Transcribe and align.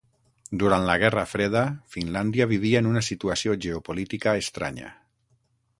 Durant 0.61 0.85
la 0.89 0.95
guerra 1.03 1.25
freda, 1.33 1.61
Finlàndia 1.97 2.49
vivia 2.55 2.81
en 2.85 2.91
una 2.93 3.05
situació 3.09 3.57
geopolítica 3.67 4.35
estranya. 4.45 4.91